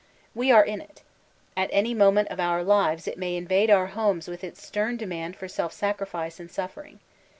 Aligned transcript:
We 0.33 0.51
are 0.51 0.65
in 0.65 0.81
it; 0.81 1.03
at 1.55 1.69
any 1.71 1.93
moment 1.93 2.29
of 2.29 2.39
our 2.39 2.63
lives 2.63 3.07
it 3.07 3.19
may 3.19 3.35
invade 3.35 3.69
our 3.69 3.83
own 3.85 3.91
homes 3.91 4.27
with 4.27 4.43
its 4.43 4.65
stem 4.65 4.97
demand 4.97 5.35
for 5.35 5.47
self 5.47 5.73
sacrifice 5.73 6.39
and 6.39 6.49
suf 6.49 6.73
fering. 6.73 6.97